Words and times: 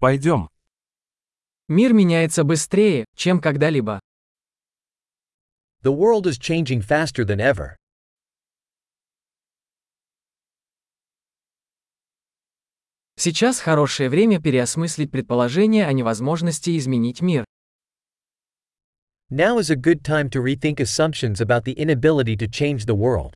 Пойдем. 0.00 0.48
Мир 1.66 1.92
меняется 1.92 2.44
быстрее, 2.44 3.04
чем 3.16 3.40
когда-либо. 3.40 4.00
The 5.82 5.92
world 5.92 6.26
is 6.26 6.38
changing 6.38 6.80
faster 6.80 7.24
than 7.24 7.40
ever. 7.40 7.76
Сейчас 13.16 13.58
хорошее 13.58 14.08
время 14.08 14.40
переосмыслить 14.40 15.10
предположение 15.10 15.86
о 15.86 15.92
невозможности 15.92 16.78
изменить 16.78 17.20
мир. 17.20 17.44
Now 19.30 19.58
is 19.58 19.70
a 19.70 19.76
good 19.76 20.02
time 20.04 20.30
to 20.30 20.40
rethink 20.40 20.78
assumptions 20.78 21.40
about 21.40 21.64
the 21.64 21.74
inability 21.74 22.36
to 22.36 22.46
change 22.46 22.86
the 22.86 22.94
world. 22.94 23.34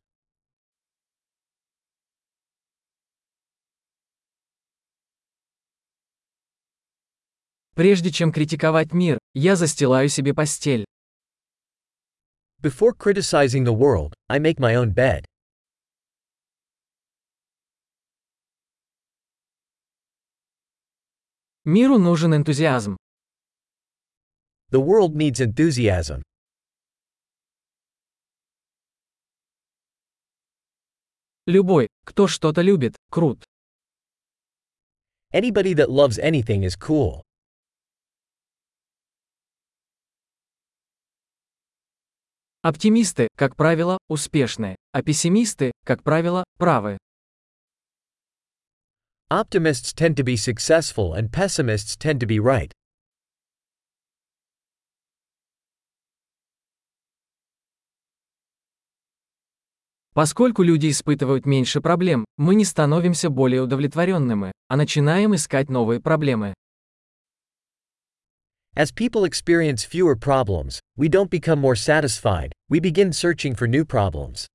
Прежде 7.75 8.11
чем 8.11 8.31
критиковать 8.31 8.93
мир, 8.93 9.17
я 9.33 9.55
застилаю 9.55 10.07
себе 10.07 10.35
постель. 10.35 10.85
Before 12.61 12.93
criticizing 12.95 13.65
the 13.65 13.73
world, 13.73 14.13
I 14.29 14.39
make 14.39 14.59
my 14.59 14.75
own 14.75 14.93
bed. 14.93 15.25
Миру 21.65 21.97
нужен 21.97 22.35
энтузиазм. 22.35 22.95
The 24.69 24.79
world 24.79 25.15
needs 25.15 25.39
enthusiasm. 25.39 26.21
Любой, 31.47 31.87
кто 32.05 32.27
что-то 32.27 32.61
любит, 32.61 32.95
крут. 33.09 33.43
Anybody 35.33 35.73
that 35.73 35.89
loves 35.89 36.19
anything 36.19 36.63
is 36.63 36.75
cool. 36.75 37.23
Оптимисты, 42.63 43.27
как 43.35 43.57
правило, 43.57 43.97
успешны, 44.07 44.77
а 44.93 45.03
пессимисты, 45.03 45.73
как 45.83 46.01
правило, 46.01 46.45
правы. 46.57 46.97
Optimists 49.29 49.93
tend 49.93 50.15
to 50.15 50.23
be 50.23 50.37
successful 50.37 51.13
and 51.13 51.29
pessimists 51.29 51.97
tend 51.97 52.21
to 52.21 52.25
be 52.25 52.39
right. 52.39 52.71
Поскольку 60.13 60.63
люди 60.63 60.89
испытывают 60.89 61.45
меньше 61.45 61.81
проблем, 61.81 62.23
мы 62.37 62.55
не 62.55 62.63
становимся 62.63 63.29
более 63.29 63.61
удовлетворенными, 63.61 64.53
а 64.69 64.77
начинаем 64.77 65.35
искать 65.35 65.69
новые 65.69 65.99
проблемы. 65.99 66.53
As 68.75 68.91
people 68.91 69.23
experience 69.23 69.83
fewer 69.85 70.15
problems, 70.15 70.79
we 70.97 71.07
don't 71.07 71.29
become 71.29 71.59
more 71.59 71.75
satisfied, 71.75 72.52
we 72.73 72.79
begin 72.79 73.13
searching 73.13 73.53
for 73.53 73.67
new 73.67 73.85
problems. 73.85 74.47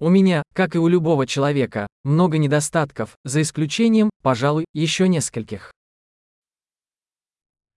У 0.00 0.08
меня, 0.08 0.42
как 0.52 0.74
и 0.74 0.78
у 0.78 0.88
любого 0.88 1.24
человека, 1.24 1.86
много 2.02 2.38
недостатков, 2.38 3.16
за 3.24 3.42
исключением, 3.42 4.10
пожалуй, 4.22 4.64
еще 4.74 5.06
нескольких. 5.06 5.70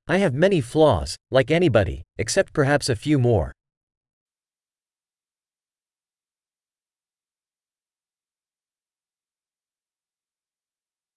I 0.08 0.18
have 0.20 0.34
many 0.34 0.60
flaws, 0.60 1.16
like 1.30 1.52
anybody, 1.52 2.02
except 2.18 2.54
perhaps 2.54 2.90
a 2.90 2.96
few 2.96 3.20
more. 3.20 3.52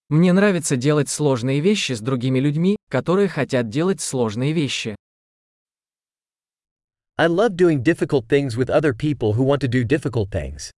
Мне 0.08 0.32
нравится 0.32 0.76
делать 0.76 1.08
сложные 1.08 1.60
вещи 1.60 1.92
с 1.92 2.00
другими 2.00 2.38
людьми, 2.38 2.76
которые 2.88 3.28
хотят 3.28 3.68
делать 3.68 4.00
сложные 4.00 4.52
вещи. 4.52 4.94
I 7.18 7.26
love 7.26 7.56
doing 7.56 7.82
difficult 7.82 8.28
things 8.28 8.56
with 8.56 8.70
other 8.70 8.92
people 8.92 9.32
who 9.34 9.42
want 9.42 9.62
to 9.62 9.68
do 9.68 9.82
difficult 9.82 10.30
things. 10.30 10.70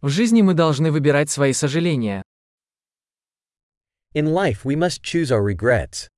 В 0.00 0.08
жизни 0.08 0.40
мы 0.40 0.54
должны 0.54 0.90
выбирать 0.90 1.28
свои 1.28 1.52
сожаления. 1.52 2.22
In 4.14 4.32
life, 4.32 4.64
we 4.64 4.76
must 4.76 5.02
choose 5.02 5.30
our 5.30 5.42
regrets. 5.42 6.08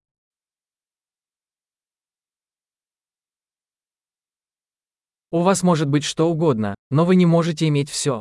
У 5.34 5.40
вас 5.40 5.62
может 5.62 5.88
быть 5.88 6.04
что 6.04 6.28
угодно, 6.30 6.74
но 6.90 7.06
вы 7.06 7.16
не 7.16 7.24
можете 7.24 7.66
иметь 7.68 7.88
все. 7.88 8.20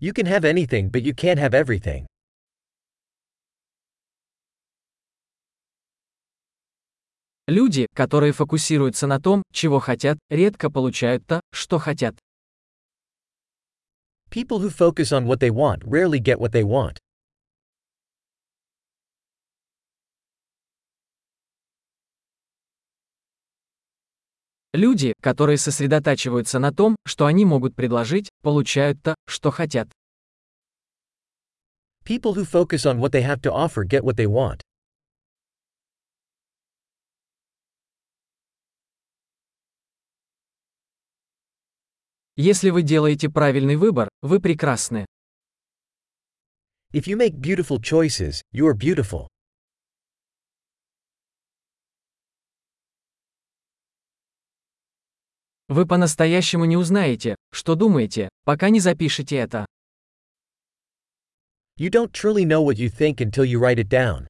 You 0.00 0.12
can 0.14 0.28
have 0.28 0.44
anything, 0.44 0.92
but 0.92 1.02
you 1.02 1.12
can't 1.12 1.40
have 1.40 1.54
everything. 1.54 2.06
Люди, 7.48 7.88
которые 7.94 8.32
фокусируются 8.32 9.08
на 9.08 9.20
том, 9.20 9.42
чего 9.52 9.80
хотят, 9.80 10.18
редко 10.30 10.70
получают 10.70 11.26
то, 11.26 11.40
что 11.52 11.80
хотят. 11.80 12.14
People 14.30 14.60
who 14.60 14.70
focus 14.70 15.10
on 15.10 15.26
what 15.26 15.40
they 15.40 15.50
want 15.50 15.82
rarely 15.82 16.20
get 16.20 16.38
what 16.38 16.52
they 16.52 16.62
want. 16.62 17.01
Люди, 24.72 25.12
которые 25.20 25.58
сосредотачиваются 25.58 26.58
на 26.58 26.72
том, 26.72 26.96
что 27.04 27.26
они 27.26 27.44
могут 27.44 27.76
предложить, 27.76 28.30
получают 28.40 29.02
то, 29.02 29.14
что 29.26 29.50
хотят. 29.50 29.92
People 32.04 32.34
who 32.34 32.44
focus 32.44 32.86
on 32.86 32.98
what 32.98 33.12
they 33.12 33.22
have 33.22 33.42
to 33.42 33.52
offer 33.52 33.84
get 33.84 34.02
what 34.02 34.16
they 34.16 34.26
want. 34.26 34.60
Если 42.36 42.70
вы 42.70 42.82
делаете 42.82 43.28
правильный 43.28 43.76
выбор, 43.76 44.08
вы 44.22 44.40
прекрасны. 44.40 45.04
If 46.94 47.06
you 47.06 47.16
make 47.18 47.38
beautiful 47.38 47.78
choices, 47.78 48.40
you 48.52 48.66
are 48.66 48.74
beautiful. 48.74 49.28
Вы 55.72 55.86
по-настоящему 55.86 56.66
не 56.66 56.76
узнаете, 56.76 57.34
что 57.50 57.74
думаете, 57.74 58.28
пока 58.44 58.68
не 58.68 58.78
запишете 58.78 59.36
это. 59.36 59.64
You 61.78 61.88
don't 61.88 62.12
truly 62.12 62.44
know 62.44 62.62
what 62.62 62.76
you 62.76 62.90
think 62.90 63.22
until 63.22 63.46
you 63.46 63.58
write 63.58 63.78
it 63.78 63.88
down. 63.88 64.26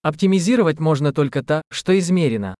Оптимизировать 0.00 0.80
можно 0.80 1.12
только 1.12 1.42
то, 1.42 1.60
что 1.70 1.98
измерено. 1.98 2.54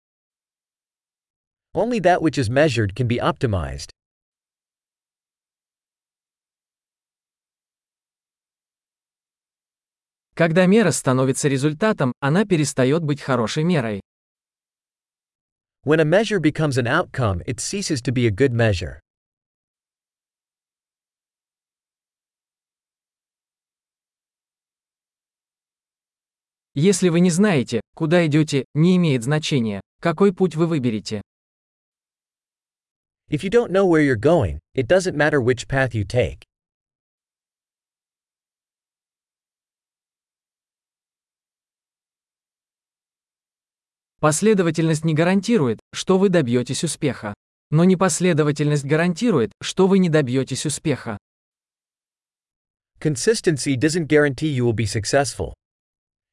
Only 1.75 1.98
that 2.00 2.21
which 2.21 2.37
is 2.37 2.50
measured 2.50 2.94
can 2.94 3.09
be 3.09 3.19
optimized. 3.19 3.96
Когда 10.37 10.67
мера 10.67 10.91
становится 10.91 11.49
результатом, 11.49 12.13
она 12.21 12.45
перестает 12.45 13.03
быть 13.03 13.23
хорошей 13.23 13.65
мерой. 13.65 14.03
When 15.87 16.01
a 16.01 16.05
measure 16.05 16.39
becomes 16.39 16.77
an 16.77 16.87
outcome, 16.87 17.43
it 17.47 17.59
ceases 17.59 18.03
to 18.03 18.13
be 18.13 18.27
a 18.27 18.31
good 18.31 18.53
measure. 18.53 19.01
Если 26.75 27.09
вы 27.09 27.21
не 27.21 27.31
знаете, 27.31 27.81
куда 27.95 28.27
идете, 28.27 28.66
не 28.75 28.97
имеет 28.97 29.22
значения, 29.22 29.81
какой 30.03 30.34
путь 30.34 30.55
вы 30.55 30.66
выберете. 30.66 31.22
If 33.31 33.43
you 33.43 33.49
don't 33.49 33.71
know 33.71 33.87
where 33.87 34.03
you're 34.03 34.21
going, 34.21 34.59
it 34.75 34.87
doesn't 34.87 35.16
matter 35.16 35.41
which 35.41 35.66
path 35.66 35.95
you 35.95 36.05
take. 36.05 36.43
Последовательность 44.18 45.04
не 45.04 45.15
гарантирует, 45.15 45.78
что 45.92 46.18
вы 46.18 46.30
добьетесь 46.30 46.84
успеха. 46.84 47.34
Но 47.71 47.84
непоследовательность 47.84 48.84
гарантирует, 48.84 49.53
что 49.60 49.86
вы 49.86 49.98
не 49.98 50.09
добьетесь 50.09 50.65
успеха. 50.65 51.18
Consistency 52.98 53.77
doesn't 53.77 54.07
guarantee 54.07 54.48
you 54.48 54.65
will 54.65 54.72
be 54.72 54.86
successful. 54.86 55.53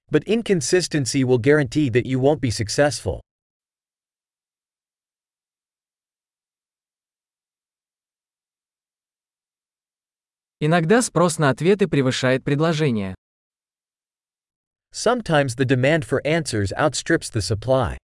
But 0.09 0.23
inconsistency 0.25 1.23
will 1.23 1.39
guarantee 1.39 1.89
that 1.89 2.05
you 2.05 2.19
won't 2.19 2.39
be 2.39 2.51
successful. 2.51 3.19
Иногда 10.61 11.01
спрос 11.01 11.39
на 11.39 11.49
ответы 11.49 11.89
превышает 11.89 12.45
предложение. 12.45 13.15
Sometimes 14.95 15.55
the 15.55 15.65
demand 15.65 16.05
for 16.05 16.21
answers 16.23 16.71
outstrips 16.77 17.27
the 17.27 17.41
supply. 17.41 17.97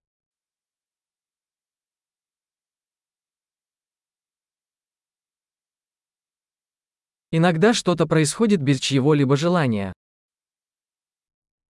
Иногда 7.31 7.75
что-то 7.75 8.07
происходит 8.07 8.63
без 8.63 8.80
чьего-либо 8.80 9.38
желания. 9.38 9.94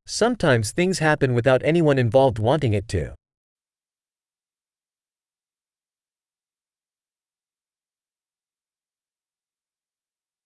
Sometimes 0.07 0.73
things 0.73 1.01
happen 1.01 1.35
without 1.35 1.65
anyone 1.65 1.99
involved 1.99 2.39
wanting 2.39 2.75
it 2.75 2.87
to. 2.87 3.17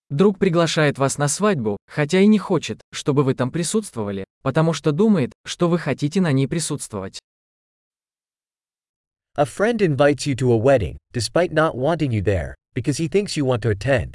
Друг 0.08 0.38
приглашает 0.38 0.96
вас 0.96 1.18
на 1.18 1.28
свадьбу, 1.28 1.76
хотя 1.86 2.20
и 2.20 2.26
не 2.26 2.38
хочет, 2.38 2.80
чтобы 2.90 3.22
вы 3.22 3.34
там 3.34 3.50
присутствовали, 3.50 4.24
потому 4.42 4.72
что 4.72 4.92
думает, 4.92 5.32
что 5.44 5.68
вы 5.68 5.78
хотите 5.78 6.20
на 6.20 6.32
ней 6.32 6.46
присутствовать. 6.46 7.18
A 9.34 9.44
friend 9.44 9.78
invites 9.78 10.26
you 10.26 10.34
to 10.36 10.52
a 10.52 10.58
wedding, 10.58 10.98
despite 11.12 11.52
not 11.52 11.74
wanting 11.74 12.10
you 12.10 12.22
there, 12.22 12.54
because 12.74 12.98
he 12.98 13.08
thinks 13.08 13.36
you 13.36 13.46
want 13.46 13.62
to 13.62 13.70
attend. 13.70 14.14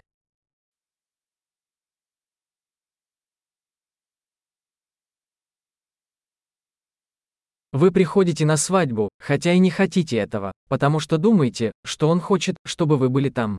Вы 7.73 7.91
приходите 7.91 8.45
на 8.45 8.57
свадьбу, 8.57 9.09
хотя 9.19 9.53
и 9.53 9.59
не 9.59 9.69
хотите 9.69 10.17
этого, 10.17 10.51
потому 10.67 10.99
что 10.99 11.17
думаете, 11.17 11.71
что 11.83 12.09
он 12.09 12.19
хочет, 12.19 12.55
чтобы 12.65 12.97
вы 12.97 13.09
были 13.09 13.29
там. 13.29 13.57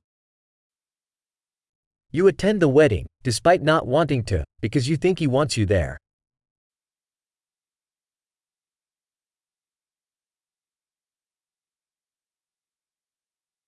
You 2.11 2.27
attend 2.27 2.59
the 2.59 2.71
wedding, 2.71 3.05
despite 3.23 3.61
not 3.61 3.85
wanting 3.85 4.23
to, 4.25 4.43
because 4.61 4.87
you 4.87 4.97
think 4.97 5.19
he 5.19 5.27
wants 5.27 5.57
you 5.57 5.67
there. 5.67 5.97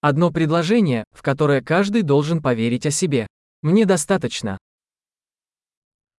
Одно 0.02 0.32
предложение, 0.32 1.04
в 1.12 1.22
которое 1.22 1.62
каждый 1.62 2.02
должен 2.02 2.42
поверить 2.42 2.88
о 2.88 2.92
себе. 2.92 3.28
Мне 3.62 3.86
достаточно. 3.86 4.58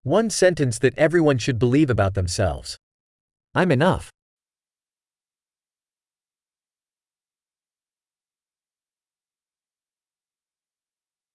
One 0.05 0.29
sentence 0.29 0.79
that 0.79 0.95
everyone 0.95 1.37
should 1.37 1.59
believe 1.59 1.89
about 1.89 2.13
themselves. 2.13 2.77
I'm 3.53 3.71
enough. 3.71 4.09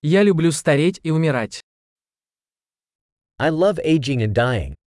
Я 0.00 0.22
люблю 0.22 0.50
стареть 0.50 1.00
и 1.02 1.10
умирать. 1.10 1.60
I 3.38 3.50
love 3.50 3.78
aging 3.84 4.22
and 4.22 4.32
dying. 4.32 4.77